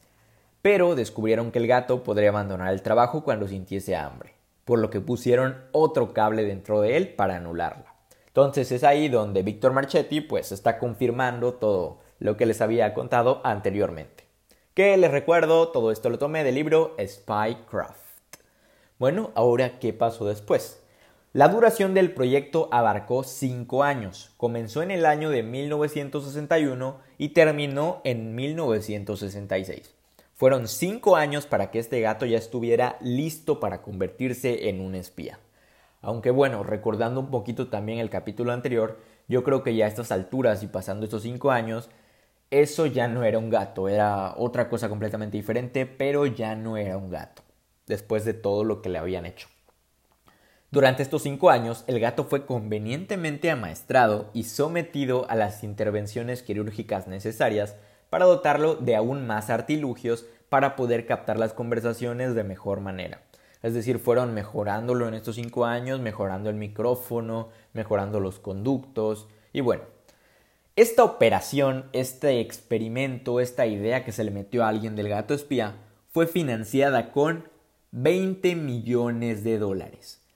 Pero 0.60 0.94
descubrieron 0.94 1.50
que 1.50 1.60
el 1.60 1.66
gato 1.66 2.04
podría 2.04 2.28
abandonar 2.28 2.74
el 2.74 2.82
trabajo 2.82 3.24
cuando 3.24 3.48
sintiese 3.48 3.96
hambre, 3.96 4.34
por 4.66 4.80
lo 4.80 4.90
que 4.90 5.00
pusieron 5.00 5.64
otro 5.72 6.12
cable 6.12 6.44
dentro 6.44 6.82
de 6.82 6.98
él 6.98 7.14
para 7.14 7.36
anularla. 7.36 7.94
Entonces 8.26 8.70
es 8.70 8.84
ahí 8.84 9.08
donde 9.08 9.42
Víctor 9.42 9.72
Marchetti 9.72 10.20
pues 10.20 10.52
está 10.52 10.78
confirmando 10.78 11.54
todo 11.54 12.00
lo 12.18 12.36
que 12.36 12.44
les 12.44 12.60
había 12.60 12.92
contado 12.92 13.40
anteriormente. 13.44 14.24
Que 14.74 14.94
les 14.98 15.10
recuerdo, 15.10 15.68
todo 15.68 15.90
esto 15.90 16.10
lo 16.10 16.18
tomé 16.18 16.44
del 16.44 16.56
libro 16.56 16.94
Spycraft. 17.02 17.96
Bueno, 18.98 19.30
ahora, 19.34 19.78
¿qué 19.78 19.94
pasó 19.94 20.26
después? 20.26 20.82
La 21.34 21.48
duración 21.48 21.92
del 21.92 22.12
proyecto 22.12 22.70
abarcó 22.72 23.22
cinco 23.22 23.84
años. 23.84 24.32
Comenzó 24.38 24.80
en 24.82 24.90
el 24.90 25.04
año 25.04 25.28
de 25.28 25.42
1961 25.42 27.00
y 27.18 27.28
terminó 27.28 28.00
en 28.04 28.34
1966. 28.34 29.94
Fueron 30.32 30.66
cinco 30.68 31.16
años 31.16 31.44
para 31.44 31.70
que 31.70 31.80
este 31.80 32.00
gato 32.00 32.24
ya 32.24 32.38
estuviera 32.38 32.96
listo 33.02 33.60
para 33.60 33.82
convertirse 33.82 34.70
en 34.70 34.80
un 34.80 34.94
espía. 34.94 35.38
Aunque 36.00 36.30
bueno, 36.30 36.62
recordando 36.62 37.20
un 37.20 37.30
poquito 37.30 37.68
también 37.68 37.98
el 37.98 38.08
capítulo 38.08 38.52
anterior, 38.52 38.98
yo 39.28 39.44
creo 39.44 39.62
que 39.62 39.76
ya 39.76 39.84
a 39.84 39.88
estas 39.88 40.10
alturas 40.10 40.62
y 40.62 40.68
pasando 40.68 41.04
estos 41.04 41.24
cinco 41.24 41.50
años, 41.50 41.90
eso 42.50 42.86
ya 42.86 43.06
no 43.06 43.22
era 43.24 43.38
un 43.38 43.50
gato, 43.50 43.90
era 43.90 44.32
otra 44.38 44.70
cosa 44.70 44.88
completamente 44.88 45.36
diferente, 45.36 45.84
pero 45.84 46.24
ya 46.24 46.54
no 46.54 46.78
era 46.78 46.96
un 46.96 47.10
gato, 47.10 47.42
después 47.86 48.24
de 48.24 48.32
todo 48.32 48.64
lo 48.64 48.80
que 48.80 48.88
le 48.88 48.96
habían 48.96 49.26
hecho. 49.26 49.48
Durante 50.70 51.02
estos 51.02 51.22
cinco 51.22 51.48
años, 51.48 51.82
el 51.86 51.98
gato 51.98 52.24
fue 52.24 52.44
convenientemente 52.44 53.50
amaestrado 53.50 54.28
y 54.34 54.44
sometido 54.44 55.24
a 55.30 55.34
las 55.34 55.64
intervenciones 55.64 56.42
quirúrgicas 56.42 57.08
necesarias 57.08 57.74
para 58.10 58.26
dotarlo 58.26 58.74
de 58.74 58.94
aún 58.94 59.26
más 59.26 59.48
artilugios 59.48 60.26
para 60.50 60.76
poder 60.76 61.06
captar 61.06 61.38
las 61.38 61.54
conversaciones 61.54 62.34
de 62.34 62.44
mejor 62.44 62.80
manera. 62.80 63.22
Es 63.62 63.72
decir, 63.72 63.98
fueron 63.98 64.34
mejorándolo 64.34 65.08
en 65.08 65.14
estos 65.14 65.36
cinco 65.36 65.64
años, 65.64 66.00
mejorando 66.00 66.50
el 66.50 66.56
micrófono, 66.56 67.48
mejorando 67.72 68.20
los 68.20 68.38
conductos. 68.38 69.26
Y 69.54 69.62
bueno, 69.62 69.84
esta 70.76 71.02
operación, 71.02 71.86
este 71.94 72.40
experimento, 72.40 73.40
esta 73.40 73.64
idea 73.64 74.04
que 74.04 74.12
se 74.12 74.22
le 74.22 74.30
metió 74.30 74.64
a 74.64 74.68
alguien 74.68 74.96
del 74.96 75.08
gato 75.08 75.32
espía, 75.32 75.76
fue 76.10 76.26
financiada 76.26 77.10
con 77.10 77.48
20 77.92 78.54
millones 78.54 79.44
de 79.44 79.58
dólares. 79.58 80.27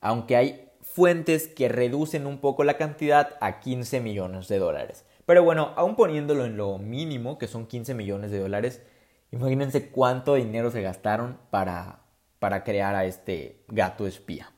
Aunque 0.00 0.36
hay 0.36 0.70
fuentes 0.80 1.48
que 1.48 1.68
reducen 1.68 2.26
un 2.26 2.38
poco 2.38 2.64
la 2.64 2.76
cantidad 2.76 3.36
a 3.40 3.60
15 3.60 4.00
millones 4.00 4.48
de 4.48 4.58
dólares. 4.58 5.04
Pero 5.26 5.44
bueno, 5.44 5.72
aún 5.76 5.96
poniéndolo 5.96 6.44
en 6.44 6.56
lo 6.56 6.78
mínimo, 6.78 7.38
que 7.38 7.46
son 7.46 7.66
15 7.66 7.94
millones 7.94 8.30
de 8.30 8.40
dólares, 8.40 8.82
imagínense 9.30 9.90
cuánto 9.90 10.34
dinero 10.34 10.70
se 10.70 10.82
gastaron 10.82 11.38
para 11.50 12.00
para 12.40 12.64
crear 12.64 12.96
a 12.96 13.04
este 13.04 13.62
gato 13.68 14.08
espía. 14.08 14.52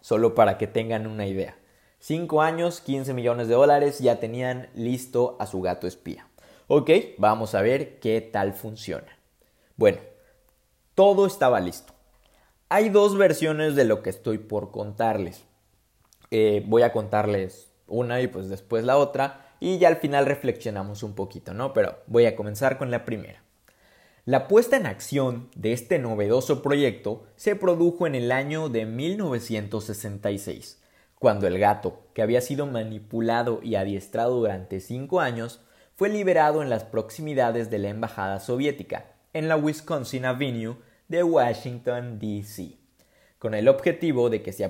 Solo 0.00 0.34
para 0.34 0.58
que 0.58 0.66
tengan 0.66 1.06
una 1.06 1.26
idea. 1.26 1.56
5 2.00 2.42
años, 2.42 2.80
15 2.80 3.14
millones 3.14 3.46
de 3.46 3.54
dólares, 3.54 4.00
ya 4.00 4.18
tenían 4.18 4.70
listo 4.74 5.36
a 5.38 5.46
su 5.46 5.60
gato 5.60 5.86
espía. 5.86 6.26
Ok, 6.66 6.90
vamos 7.18 7.54
a 7.54 7.62
ver 7.62 8.00
qué 8.00 8.20
tal 8.20 8.54
funciona. 8.54 9.18
Bueno, 9.76 9.98
todo 10.96 11.26
estaba 11.26 11.60
listo. 11.60 11.91
Hay 12.74 12.88
dos 12.88 13.18
versiones 13.18 13.74
de 13.74 13.84
lo 13.84 14.02
que 14.02 14.08
estoy 14.08 14.38
por 14.38 14.70
contarles. 14.70 15.44
Eh, 16.30 16.64
voy 16.66 16.80
a 16.80 16.92
contarles 16.94 17.70
una 17.86 18.22
y 18.22 18.28
pues 18.28 18.48
después 18.48 18.82
la 18.84 18.96
otra 18.96 19.54
y 19.60 19.76
ya 19.76 19.88
al 19.88 19.96
final 19.96 20.24
reflexionamos 20.24 21.02
un 21.02 21.14
poquito, 21.14 21.52
¿no? 21.52 21.74
Pero 21.74 21.98
voy 22.06 22.24
a 22.24 22.34
comenzar 22.34 22.78
con 22.78 22.90
la 22.90 23.04
primera. 23.04 23.42
La 24.24 24.48
puesta 24.48 24.78
en 24.78 24.86
acción 24.86 25.50
de 25.54 25.74
este 25.74 25.98
novedoso 25.98 26.62
proyecto 26.62 27.24
se 27.36 27.56
produjo 27.56 28.06
en 28.06 28.14
el 28.14 28.32
año 28.32 28.70
de 28.70 28.86
1966, 28.86 30.80
cuando 31.18 31.46
el 31.46 31.58
gato, 31.58 32.06
que 32.14 32.22
había 32.22 32.40
sido 32.40 32.64
manipulado 32.64 33.60
y 33.62 33.74
adiestrado 33.74 34.36
durante 34.36 34.80
cinco 34.80 35.20
años, 35.20 35.60
fue 35.94 36.08
liberado 36.08 36.62
en 36.62 36.70
las 36.70 36.84
proximidades 36.84 37.68
de 37.68 37.80
la 37.80 37.90
embajada 37.90 38.40
soviética, 38.40 39.12
en 39.34 39.48
la 39.48 39.58
Wisconsin 39.58 40.24
Avenue 40.24 40.76
de 41.12 41.22
Washington, 41.22 42.18
D.C., 42.18 42.78
con 43.38 43.54
el 43.54 43.68
objetivo 43.68 44.30
de 44.30 44.42
que 44.42 44.52
se, 44.52 44.68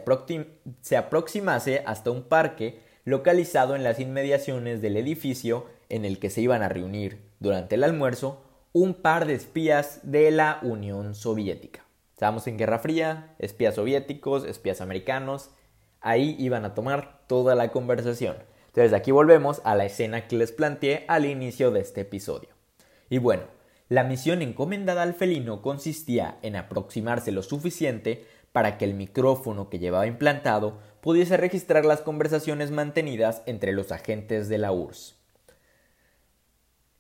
se 0.81 0.97
aproximase 0.97 1.83
hasta 1.87 2.11
un 2.11 2.25
parque 2.25 2.81
localizado 3.05 3.77
en 3.77 3.85
las 3.85 4.01
inmediaciones 4.01 4.83
del 4.83 4.97
edificio 4.97 5.67
en 5.89 6.05
el 6.05 6.19
que 6.19 6.31
se 6.31 6.41
iban 6.41 6.63
a 6.63 6.69
reunir 6.69 7.23
durante 7.39 7.77
el 7.77 7.85
almuerzo 7.85 8.43
un 8.73 8.95
par 8.95 9.27
de 9.27 9.35
espías 9.35 10.01
de 10.03 10.31
la 10.31 10.59
Unión 10.63 11.15
Soviética. 11.15 11.85
Estábamos 12.13 12.47
en 12.47 12.59
Guerra 12.59 12.79
Fría, 12.79 13.35
espías 13.39 13.77
soviéticos, 13.77 14.45
espías 14.45 14.81
americanos, 14.81 15.51
ahí 16.01 16.35
iban 16.39 16.65
a 16.65 16.75
tomar 16.75 17.21
toda 17.29 17.55
la 17.55 17.71
conversación. 17.71 18.37
Entonces 18.67 18.93
aquí 18.95 19.13
volvemos 19.13 19.61
a 19.65 19.77
la 19.77 19.85
escena 19.85 20.27
que 20.27 20.37
les 20.37 20.51
planteé 20.51 21.05
al 21.07 21.25
inicio 21.25 21.71
de 21.71 21.81
este 21.81 22.01
episodio. 22.01 22.49
Y 23.11 23.19
bueno, 23.19 23.45
la 23.93 24.05
misión 24.05 24.41
encomendada 24.41 25.03
al 25.03 25.13
felino 25.13 25.61
consistía 25.61 26.39
en 26.41 26.57
aproximarse 26.57 27.31
lo 27.31 27.43
suficiente 27.43 28.27
para 28.51 28.79
que 28.79 28.87
el 28.87 28.95
micrófono 28.95 29.69
que 29.69 29.79
llevaba 29.79 30.07
implantado 30.07 30.79
pudiese 31.03 31.37
registrar 31.37 31.85
las 31.85 32.01
conversaciones 32.01 32.71
mantenidas 32.71 33.43
entre 33.45 33.73
los 33.73 33.93
agentes 33.93 34.49
de 34.49 34.57
la 34.57 34.73
URSS. 34.73 35.17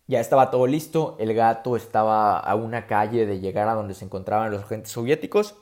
Ya 0.07 0.21
estaba 0.21 0.51
todo 0.51 0.67
listo, 0.67 1.17
el 1.19 1.33
gato 1.33 1.77
estaba 1.77 2.39
a 2.39 2.55
una 2.57 2.87
calle 2.87 3.25
de 3.25 3.41
llegar 3.41 3.71
a 3.71 3.75
donde 3.75 3.95
se 3.95 4.05
encontraban 4.05 4.51
los 4.51 4.65
agentes 4.65 4.93
soviéticos, 4.93 5.55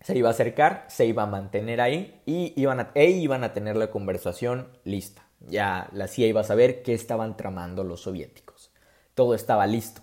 se 0.00 0.16
iba 0.16 0.30
a 0.30 0.32
acercar, 0.32 0.86
se 0.88 1.04
iba 1.04 1.24
a 1.24 1.26
mantener 1.26 1.82
ahí 1.82 2.22
y 2.24 2.54
iban 2.58 2.80
a, 2.80 2.92
e 2.94 3.10
iban 3.10 3.44
a 3.44 3.52
tener 3.52 3.76
la 3.76 3.90
conversación 3.90 4.68
lista. 4.84 5.26
Ya 5.38 5.90
la 5.92 6.08
CIA 6.08 6.28
iba 6.28 6.40
a 6.40 6.44
saber 6.44 6.82
qué 6.82 6.94
estaban 6.94 7.36
tramando 7.36 7.84
los 7.84 8.00
soviéticos. 8.00 8.72
Todo 9.14 9.34
estaba 9.34 9.66
listo. 9.66 10.00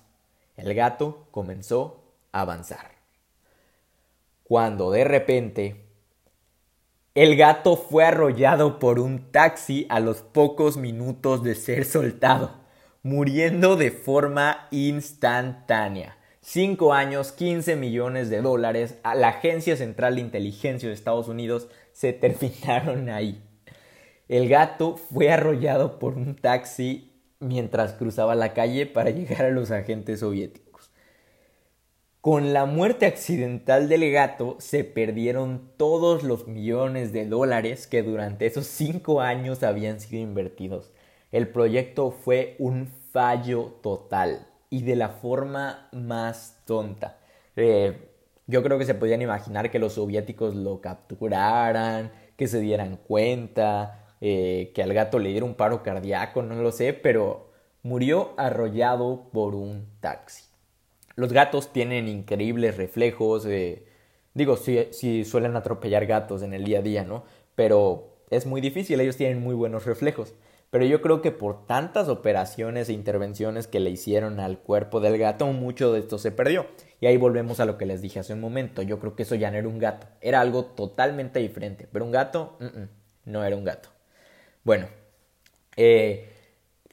El 0.59 0.73
gato 0.73 1.27
comenzó 1.31 2.03
a 2.31 2.41
avanzar. 2.41 2.91
Cuando 4.43 4.91
de 4.91 5.03
repente 5.03 5.85
el 7.15 7.35
gato 7.35 7.75
fue 7.75 8.05
arrollado 8.05 8.79
por 8.79 8.99
un 8.99 9.31
taxi 9.31 9.85
a 9.89 9.99
los 9.99 10.21
pocos 10.21 10.77
minutos 10.77 11.43
de 11.43 11.55
ser 11.55 11.85
soltado 11.85 12.59
muriendo 13.03 13.75
de 13.75 13.91
forma 13.91 14.67
instantánea. 14.71 16.17
5 16.41 16.93
años, 16.93 17.31
15 17.31 17.75
millones 17.75 18.29
de 18.29 18.41
dólares, 18.41 18.97
a 19.03 19.15
la 19.15 19.29
Agencia 19.29 19.77
Central 19.77 20.15
de 20.15 20.21
Inteligencia 20.21 20.89
de 20.89 20.95
Estados 20.95 21.27
Unidos 21.27 21.69
se 21.91 22.13
terminaron 22.13 23.09
ahí. 23.09 23.43
El 24.27 24.47
gato 24.47 24.97
fue 24.97 25.31
arrollado 25.31 25.97
por 25.97 26.15
un 26.15 26.35
taxi 26.35 27.08
mientras 27.39 27.93
cruzaba 27.93 28.35
la 28.35 28.53
calle 28.53 28.85
para 28.85 29.09
llegar 29.11 29.45
a 29.45 29.51
los 29.51 29.71
agentes 29.71 30.21
soviéticos. 30.21 30.91
Con 32.21 32.51
la 32.51 32.65
muerte 32.65 33.05
accidental 33.05 33.87
del 33.87 34.11
gato 34.11 34.57
se 34.59 34.83
perdieron 34.83 35.71
todos 35.77 36.23
los 36.23 36.47
millones 36.47 37.13
de 37.13 37.25
dólares 37.25 37.87
que 37.87 38.03
durante 38.03 38.45
esos 38.45 38.67
5 38.67 39.21
años 39.21 39.63
habían 39.63 40.01
sido 40.01 40.21
invertidos. 40.21 40.91
El 41.31 41.47
proyecto 41.47 42.11
fue 42.11 42.55
un 42.59 42.87
fallo 43.11 43.79
total 43.81 44.47
y 44.69 44.83
de 44.83 44.97
la 44.97 45.09
forma 45.09 45.87
más 45.93 46.61
tonta. 46.65 47.19
Eh, 47.55 48.09
yo 48.47 48.63
creo 48.63 48.77
que 48.77 48.85
se 48.85 48.95
podían 48.95 49.21
imaginar 49.21 49.71
que 49.71 49.79
los 49.79 49.93
soviéticos 49.93 50.55
lo 50.55 50.81
capturaran, 50.81 52.11
que 52.35 52.47
se 52.47 52.59
dieran 52.59 52.97
cuenta, 52.97 53.98
eh, 54.21 54.71
que 54.73 54.83
al 54.83 54.93
gato 54.93 55.19
le 55.19 55.29
diera 55.29 55.45
un 55.45 55.55
paro 55.55 55.83
cardíaco, 55.83 56.41
no 56.41 56.55
lo 56.55 56.71
sé, 56.71 56.93
pero 56.93 57.49
murió 57.83 58.33
arrollado 58.37 59.29
por 59.31 59.55
un 59.55 59.87
taxi. 59.99 60.43
Los 61.15 61.33
gatos 61.33 61.73
tienen 61.73 62.07
increíbles 62.07 62.77
reflejos, 62.77 63.45
eh, 63.45 63.85
digo, 64.33 64.57
si 64.57 64.87
sí 64.91 65.25
suelen 65.25 65.55
atropellar 65.55 66.05
gatos 66.05 66.43
en 66.43 66.53
el 66.53 66.63
día 66.63 66.79
a 66.79 66.81
día, 66.81 67.03
¿no? 67.03 67.23
Pero 67.55 68.17
es 68.29 68.45
muy 68.45 68.61
difícil, 68.61 68.99
ellos 68.99 69.17
tienen 69.17 69.41
muy 69.41 69.55
buenos 69.55 69.85
reflejos. 69.85 70.33
Pero 70.69 70.85
yo 70.85 71.01
creo 71.01 71.21
que 71.21 71.31
por 71.31 71.65
tantas 71.65 72.09
operaciones 72.09 72.89
e 72.89 72.93
intervenciones 72.93 73.67
que 73.67 73.79
le 73.79 73.89
hicieron 73.89 74.39
al 74.39 74.59
cuerpo 74.59 74.99
del 74.99 75.17
gato, 75.17 75.47
mucho 75.47 75.91
de 75.91 75.99
esto 75.99 76.19
se 76.19 76.31
perdió. 76.31 76.67
Y 77.01 77.07
ahí 77.07 77.17
volvemos 77.17 77.59
a 77.59 77.65
lo 77.65 77.77
que 77.77 77.87
les 77.87 78.01
dije 78.01 78.19
hace 78.19 78.33
un 78.33 78.39
momento. 78.39 78.83
Yo 78.83 78.99
creo 78.99 79.15
que 79.15 79.23
eso 79.23 79.33
ya 79.33 79.49
no 79.49 79.57
era 79.57 79.67
un 79.67 79.79
gato. 79.79 80.07
Era 80.21 80.41
algo 80.41 80.65
totalmente 80.65 81.39
diferente. 81.39 81.87
Pero 81.91 82.05
un 82.05 82.11
gato, 82.11 82.57
no 83.25 83.43
era 83.43 83.55
un 83.55 83.63
gato. 83.63 83.89
Bueno, 84.69 84.85
eh, 85.77 86.29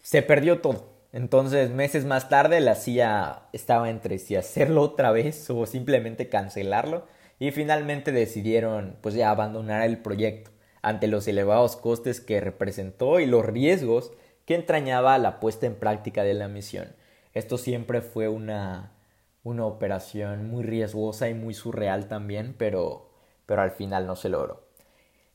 se 0.01 0.23
perdió 0.23 0.63
todo. 0.63 0.95
Entonces, 1.13 1.69
meses 1.69 2.07
más 2.07 2.31
tarde, 2.31 2.63
la 2.63 2.75
CIA 2.75 3.51
estaba 3.53 3.91
entre 3.91 4.19
si 4.19 4.35
hacerlo 4.35 4.81
otra 4.81 5.11
vez 5.11 5.51
o 5.51 5.67
simplemente 5.67 6.31
cancelarlo. 6.31 7.07
Y 7.39 7.51
finalmente 7.51 8.13
decidieron, 8.13 8.97
pues 9.03 9.15
ya, 9.15 9.29
abandonar 9.29 9.83
el 9.83 9.99
proyecto 9.99 10.53
ante 10.81 11.07
los 11.07 11.29
elevados 11.29 11.77
costes 11.77 12.23
que 12.23 12.41
representó 12.41 13.21
y 13.21 13.27
los 13.27 13.45
riesgos 13.45 14.11
que 14.47 14.55
entrañaba 14.55 15.19
la 15.19 15.39
puesta 15.39 15.67
en 15.67 15.75
práctica 15.75 16.25
de 16.25 16.33
la 16.33 16.49
misión. 16.49 16.97
Esto 17.35 17.59
siempre 17.59 18.01
fue 18.01 18.29
una, 18.29 18.95
una 19.43 19.67
operación 19.67 20.49
muy 20.49 20.65
riesgosa 20.65 21.29
y 21.29 21.35
muy 21.35 21.53
surreal 21.53 22.09
también, 22.09 22.55
pero, 22.57 23.11
pero 23.45 23.61
al 23.61 23.73
final 23.73 24.07
no 24.07 24.17
se 24.17 24.31
logró. 24.31 24.66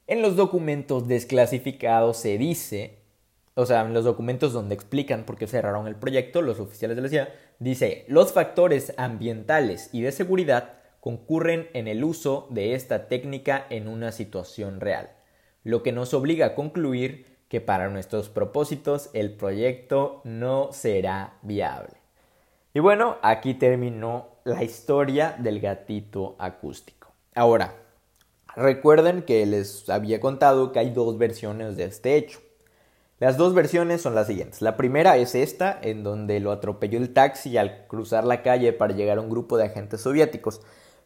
En 0.08 0.22
los 0.22 0.36
documentos 0.36 1.08
desclasificados 1.08 2.18
se 2.18 2.38
dice, 2.38 3.00
o 3.54 3.66
sea, 3.66 3.82
en 3.82 3.94
los 3.94 4.04
documentos 4.04 4.54
donde 4.54 4.76
explican 4.76 5.26
por 5.26 5.38
qué 5.38 5.48
cerraron 5.48 5.88
el 5.88 5.96
proyecto, 5.96 6.42
los 6.42 6.60
oficiales 6.60 6.98
de 6.98 7.04
la 7.04 7.10
CIA, 7.10 7.36
dice, 7.60 8.06
los 8.08 8.34
factores 8.34 8.94
ambientales 8.98 9.90
y 9.94 10.02
de 10.02 10.12
seguridad 10.12 10.74
concurren 11.00 11.70
en 11.74 11.88
el 11.88 12.04
uso 12.04 12.48
de 12.50 12.76
esta 12.76 13.08
técnica 13.08 13.66
en 13.70 13.88
una 13.88 14.12
situación 14.12 14.80
real, 14.80 15.12
lo 15.64 15.84
que 15.84 15.92
nos 15.92 16.14
obliga 16.14 16.48
a 16.48 16.56
concluir 16.56 17.32
que 17.48 17.60
para 17.60 17.90
nuestros 17.90 18.30
propósitos 18.30 19.10
el 19.14 19.34
proyecto 19.34 20.22
no 20.24 20.72
será 20.72 21.38
viable. 21.42 21.94
Y 22.74 22.80
bueno, 22.80 23.18
aquí 23.22 23.56
terminó 23.56 24.30
la 24.46 24.64
historia 24.64 25.36
del 25.38 25.60
gatito 25.60 26.36
acústico. 26.40 27.14
Ahora, 27.36 27.76
recuerden 28.56 29.24
que 29.24 29.46
les 29.46 29.90
había 29.90 30.20
contado 30.20 30.72
que 30.72 30.80
hay 30.80 30.90
dos 30.92 31.18
versiones 31.18 31.78
de 31.78 31.86
este 31.86 32.16
hecho. 32.16 32.40
Las 33.20 33.38
dos 33.38 33.54
versiones 33.54 34.02
son 34.02 34.16
las 34.16 34.28
siguientes. 34.28 34.64
La 34.64 34.78
primera 34.78 35.16
es 35.18 35.36
esta, 35.36 35.78
en 35.82 36.04
donde 36.04 36.40
lo 36.40 36.52
atropelló 36.52 36.98
el 36.98 37.14
taxi 37.14 37.56
al 37.58 37.86
cruzar 37.88 38.24
la 38.24 38.42
calle 38.42 38.74
para 38.74 38.96
llegar 38.96 39.20
a 39.20 39.22
un 39.22 39.30
grupo 39.30 39.58
de 39.58 39.66
agentes 39.66 40.02
soviéticos. 40.02 40.62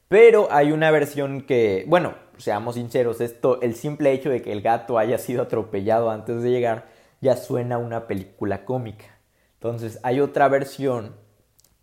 Pero 0.07 0.47
hay 0.49 0.71
una 0.71 0.91
versión 0.91 1.41
que, 1.41 1.83
bueno, 1.87 2.15
seamos 2.37 2.75
sinceros, 2.75 3.21
esto, 3.21 3.61
el 3.61 3.75
simple 3.75 4.13
hecho 4.13 4.29
de 4.29 4.41
que 4.41 4.51
el 4.51 4.61
gato 4.61 4.97
haya 4.97 5.17
sido 5.17 5.41
atropellado 5.41 6.09
antes 6.09 6.41
de 6.41 6.51
llegar, 6.51 6.87
ya 7.19 7.35
suena 7.35 7.75
a 7.75 7.79
una 7.79 8.07
película 8.07 8.63
cómica. 8.65 9.19
Entonces, 9.55 9.99
hay 10.03 10.21
otra 10.21 10.47
versión 10.47 11.15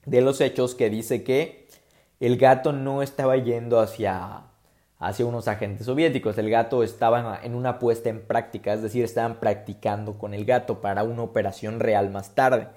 de 0.06 0.20
los 0.20 0.40
hechos 0.40 0.74
que 0.74 0.88
dice 0.88 1.24
que 1.24 1.68
el 2.20 2.38
gato 2.38 2.72
no 2.72 3.02
estaba 3.02 3.36
yendo 3.36 3.80
hacia, 3.80 4.44
hacia 5.02 5.26
unos 5.26 5.48
agentes 5.48 5.86
soviéticos, 5.86 6.38
el 6.38 6.48
gato 6.48 6.84
estaba 6.84 7.40
en 7.42 7.56
una 7.56 7.80
puesta 7.80 8.08
en 8.08 8.22
práctica, 8.22 8.72
es 8.72 8.82
decir, 8.82 9.04
estaban 9.04 9.40
practicando 9.40 10.16
con 10.16 10.32
el 10.32 10.44
gato 10.44 10.80
para 10.80 11.02
una 11.02 11.22
operación 11.22 11.80
real 11.80 12.10
más 12.10 12.36
tarde. 12.36 12.68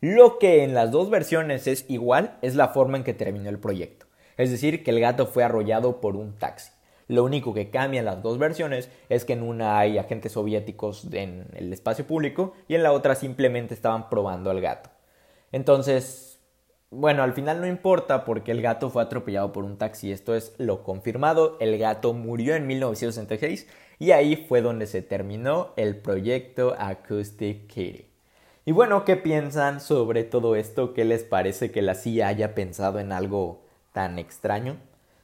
Lo 0.00 0.38
que 0.38 0.62
en 0.62 0.72
las 0.72 0.92
dos 0.92 1.10
versiones 1.10 1.66
es 1.66 1.84
igual 1.88 2.38
es 2.42 2.54
la 2.54 2.68
forma 2.68 2.96
en 2.96 3.04
que 3.04 3.12
terminó 3.12 3.48
el 3.48 3.58
proyecto. 3.58 4.06
Es 4.36 4.50
decir, 4.50 4.84
que 4.84 4.92
el 4.92 5.00
gato 5.00 5.26
fue 5.26 5.42
arrollado 5.42 6.00
por 6.00 6.14
un 6.14 6.38
taxi. 6.38 6.70
Lo 7.08 7.24
único 7.24 7.52
que 7.52 7.70
cambia 7.70 7.98
en 8.00 8.06
las 8.06 8.22
dos 8.22 8.38
versiones 8.38 8.88
es 9.08 9.24
que 9.24 9.32
en 9.32 9.42
una 9.42 9.78
hay 9.78 9.98
agentes 9.98 10.32
soviéticos 10.32 11.08
en 11.12 11.46
el 11.54 11.72
espacio 11.72 12.06
público 12.06 12.54
y 12.68 12.76
en 12.76 12.82
la 12.82 12.92
otra 12.92 13.14
simplemente 13.14 13.74
estaban 13.74 14.08
probando 14.08 14.50
al 14.50 14.60
gato. 14.60 14.90
Entonces, 15.52 16.33
bueno, 16.90 17.22
al 17.22 17.32
final 17.32 17.60
no 17.60 17.66
importa 17.66 18.24
porque 18.24 18.52
el 18.52 18.62
gato 18.62 18.90
fue 18.90 19.02
atropellado 19.02 19.52
por 19.52 19.64
un 19.64 19.78
taxi. 19.78 20.12
Esto 20.12 20.34
es 20.34 20.54
lo 20.58 20.82
confirmado. 20.82 21.56
El 21.60 21.78
gato 21.78 22.12
murió 22.12 22.54
en 22.54 22.66
1966 22.66 23.68
y 23.98 24.12
ahí 24.12 24.36
fue 24.36 24.60
donde 24.62 24.86
se 24.86 25.02
terminó 25.02 25.72
el 25.76 25.96
proyecto 25.96 26.74
Acoustic 26.78 27.66
Kitty. 27.66 28.06
Y 28.66 28.72
bueno, 28.72 29.04
¿qué 29.04 29.16
piensan 29.16 29.80
sobre 29.80 30.24
todo 30.24 30.56
esto? 30.56 30.94
¿Qué 30.94 31.04
les 31.04 31.22
parece 31.24 31.70
que 31.70 31.82
la 31.82 31.94
CIA 31.94 32.28
haya 32.28 32.54
pensado 32.54 32.98
en 32.98 33.12
algo 33.12 33.64
tan 33.94 34.18
extraño. 34.18 34.76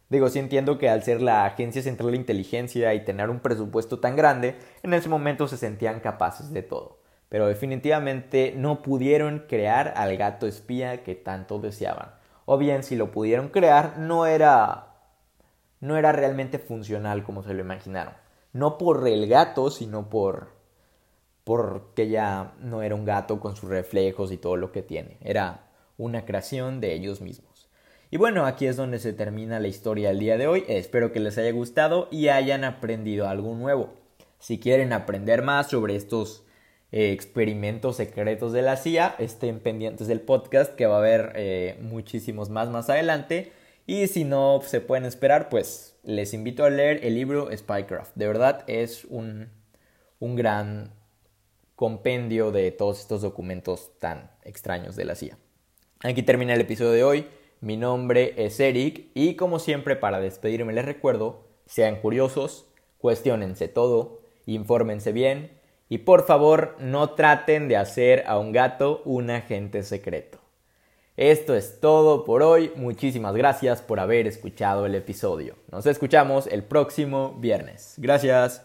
Digo, 0.09 0.29
sí 0.31 0.39
entiendo 0.39 0.79
que 0.79 0.89
al 0.89 1.03
ser 1.03 1.21
la 1.21 1.45
Agencia 1.45 1.83
Central 1.83 2.13
de 2.13 2.17
Inteligencia 2.17 2.95
y 2.95 3.05
tener 3.05 3.29
un 3.31 3.41
presupuesto 3.41 3.99
tan 3.99 4.17
grande, 4.17 4.57
en 4.83 4.95
ese 4.95 5.09
momento 5.09 5.47
se 5.49 5.57
sentían 5.57 6.01
capaces 6.01 6.53
de 6.53 6.63
todo. 6.63 7.00
Pero 7.31 7.47
definitivamente 7.47 8.53
no 8.55 8.83
pudieron 8.83 9.45
crear 9.49 9.95
al 9.97 10.19
gato 10.19 10.47
espía 10.47 11.03
que 11.03 11.15
tanto 11.15 11.59
deseaban. 11.59 12.11
O 12.45 12.59
bien, 12.59 12.83
si 12.83 12.97
lo 12.97 13.11
pudieron 13.11 13.49
crear, 13.49 13.99
no 13.99 14.27
era 14.27 14.89
no 15.81 15.97
era 15.97 16.13
realmente 16.13 16.59
funcional 16.59 17.23
como 17.25 17.43
se 17.43 17.55
lo 17.55 17.61
imaginaron. 17.61 18.13
No 18.53 18.77
por 18.77 19.09
el 19.09 19.27
gato, 19.29 19.71
sino 19.71 20.11
por 20.11 20.61
porque 21.45 22.09
ya 22.09 22.55
no 22.61 22.83
era 22.83 22.95
un 22.95 23.05
gato 23.05 23.41
con 23.41 23.57
sus 23.57 23.71
reflejos 23.71 24.31
y 24.31 24.37
todo 24.37 24.57
lo 24.57 24.73
que 24.73 24.83
tiene. 24.83 25.17
Era 25.21 25.69
una 25.97 26.25
creación 26.25 26.81
de 26.81 26.93
ellos 26.95 27.21
mismos. 27.21 27.69
Y 28.11 28.17
bueno, 28.17 28.45
aquí 28.45 28.67
es 28.67 28.77
donde 28.77 28.99
se 28.99 29.13
termina 29.13 29.61
la 29.61 29.69
historia 29.69 30.09
del 30.09 30.19
día 30.19 30.37
de 30.37 30.49
hoy. 30.49 30.65
Espero 30.67 31.13
que 31.13 31.21
les 31.21 31.39
haya 31.39 31.53
gustado 31.53 32.09
y 32.11 32.29
hayan 32.29 32.65
aprendido 32.65 33.29
algo 33.29 33.55
nuevo. 33.55 33.91
Si 34.41 34.59
quieren 34.59 34.93
aprender 34.93 35.43
más 35.43 35.69
sobre 35.69 35.95
estos 35.95 36.45
eh, 36.93 37.13
experimentos 37.13 37.97
secretos 37.97 38.53
de 38.53 38.63
la 38.63 38.77
CIA, 38.77 39.15
estén 39.19 39.61
pendientes 39.61 40.09
del 40.09 40.21
podcast 40.21 40.75
que 40.75 40.87
va 40.87 40.97
a 40.97 40.99
haber 40.99 41.33
eh, 41.37 41.79
muchísimos 41.81 42.51
más 42.51 42.69
más 42.69 42.91
adelante. 42.91 43.53
Y 43.87 44.09
si 44.09 44.25
no 44.25 44.61
se 44.63 44.81
pueden 44.81 45.05
esperar, 45.05 45.49
pues 45.49 45.97
les 46.03 46.35
invito 46.35 46.65
a 46.65 46.71
leer 46.71 47.05
el 47.05 47.15
libro 47.15 47.49
Spycraft. 47.57 48.17
De 48.17 48.27
verdad 48.27 48.65
es 48.67 49.05
un, 49.05 49.51
un 50.19 50.35
gran 50.35 50.93
compendio 51.77 52.51
de 52.51 52.73
todos 52.73 53.01
estos 53.01 53.23
documentos 53.23 53.97
tan 53.99 54.31
extraños 54.43 54.97
de 54.97 55.05
la 55.05 55.15
CIA. 55.15 55.39
Aquí 56.03 56.23
termina 56.23 56.55
el 56.55 56.61
episodio 56.61 56.91
de 56.91 57.05
hoy. 57.05 57.27
Mi 57.61 57.77
nombre 57.77 58.35
es 58.37 58.59
Eric 58.59 59.11
y 59.15 59.37
como 59.37 59.59
siempre 59.59 59.95
para 59.95 60.19
despedirme 60.19 60.73
les 60.73 60.85
recuerdo, 60.85 61.47
sean 61.67 62.01
curiosos, 62.01 62.67
cuestionense 62.99 63.69
todo, 63.69 64.23
infórmense 64.47 65.13
bien 65.13 65.60
y 65.91 65.99
por 65.99 66.25
favor 66.25 66.77
no 66.79 67.11
traten 67.11 67.69
de 67.69 67.77
hacer 67.77 68.25
a 68.27 68.39
un 68.39 68.53
gato 68.53 69.03
un 69.05 69.29
agente 69.29 69.83
secreto. 69.83 70.39
Esto 71.17 71.55
es 71.55 71.81
todo 71.81 72.25
por 72.25 72.43
hoy, 72.43 72.73
muchísimas 72.77 73.35
gracias 73.35 73.83
por 73.83 74.01
haber 74.01 74.27
escuchado 74.27 74.87
el 74.87 74.95
episodio. 74.95 75.57
Nos 75.71 75.85
escuchamos 75.85 76.47
el 76.47 76.63
próximo 76.63 77.35
viernes. 77.39 77.95
Gracias. 77.99 78.65